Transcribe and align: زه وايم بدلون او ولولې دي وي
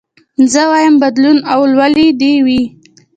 زه 0.51 0.61
وايم 0.71 0.95
بدلون 1.03 1.37
او 1.51 1.59
ولولې 1.65 2.07
دي 2.19 2.33
وي 2.45 2.61